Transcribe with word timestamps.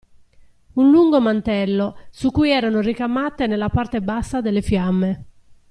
Un 0.73 0.89
lungo 0.89 1.21
mantello, 1.21 1.95
su 2.09 2.31
cui 2.31 2.49
erano 2.49 2.79
ricamate 2.79 3.45
nella 3.45 3.69
parte 3.69 4.01
bassa 4.01 4.41
delle 4.41 4.63
fiamme. 4.63 5.25